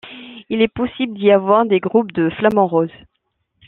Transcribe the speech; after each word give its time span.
Il 0.49 0.63
est 0.63 0.67
possible 0.67 1.13
d'y 1.15 1.31
voir 1.35 1.67
des 1.67 1.79
groupes 1.79 2.11
de 2.11 2.31
flamants 2.31 2.65
roses. 2.65 2.89